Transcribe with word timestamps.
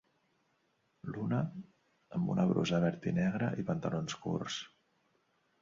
L'una, 1.15 1.41
amb 2.21 2.33
una 2.37 2.47
brusa 2.53 2.81
verd-i-negra 2.87 3.53
i 3.63 3.67
pantalons 3.71 4.21
curts. 4.27 4.57